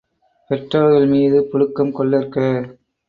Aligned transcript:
பெற்றவர்மீது 0.49 1.41
புழுக்கம் 1.51 1.93
கொள்ளற்க! 1.93 2.37